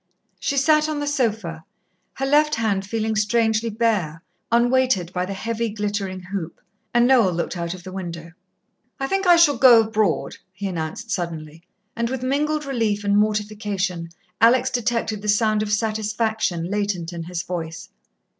[0.39, 1.63] She sat on the sofa,
[2.15, 6.59] her left hand feeling strangely bare, unweighted by the heavy, glittering hoop,
[6.91, 8.31] and Noel looked out of the window.
[8.99, 11.61] "I think I shall go abroad," he announced suddenly,
[11.95, 14.09] and with mingled relief and mortification,
[14.41, 17.89] Alex detected the sound of satisfaction latent in his voice.